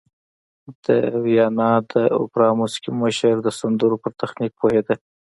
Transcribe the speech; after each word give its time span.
د 0.83 0.87
ویانا 1.23 1.71
د 1.91 1.93
اوپرا 2.19 2.49
موسیقي 2.59 2.91
مشر 3.01 3.35
د 3.41 3.47
سندرو 3.59 4.01
پر 4.03 4.11
تخنیک 4.21 4.51
پوهېده 4.59 4.95